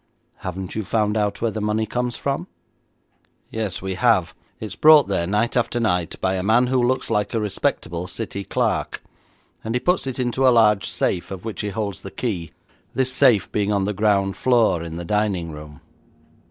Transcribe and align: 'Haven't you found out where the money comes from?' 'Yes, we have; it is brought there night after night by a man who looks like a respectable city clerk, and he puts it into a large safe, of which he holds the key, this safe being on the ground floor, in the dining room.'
'Haven't 0.37 0.73
you 0.73 0.83
found 0.83 1.15
out 1.15 1.43
where 1.43 1.51
the 1.51 1.61
money 1.61 1.85
comes 1.85 2.15
from?' 2.15 2.47
'Yes, 3.51 3.83
we 3.83 3.93
have; 3.93 4.33
it 4.59 4.65
is 4.65 4.75
brought 4.75 5.07
there 5.07 5.27
night 5.27 5.55
after 5.55 5.79
night 5.79 6.19
by 6.19 6.33
a 6.33 6.41
man 6.41 6.65
who 6.65 6.81
looks 6.81 7.11
like 7.11 7.35
a 7.35 7.39
respectable 7.39 8.07
city 8.07 8.43
clerk, 8.43 9.03
and 9.63 9.75
he 9.75 9.79
puts 9.79 10.07
it 10.07 10.17
into 10.17 10.47
a 10.47 10.49
large 10.49 10.89
safe, 10.89 11.29
of 11.29 11.45
which 11.45 11.61
he 11.61 11.69
holds 11.69 12.01
the 12.01 12.09
key, 12.09 12.51
this 12.95 13.13
safe 13.13 13.51
being 13.51 13.71
on 13.71 13.83
the 13.83 13.93
ground 13.93 14.35
floor, 14.35 14.81
in 14.81 14.95
the 14.95 15.05
dining 15.05 15.51
room.' 15.51 15.81